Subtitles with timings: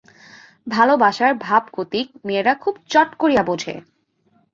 [0.67, 3.73] ভালোবাসার ভাবগতিক মেয়েরা খুব চট করিয়া বোঝে।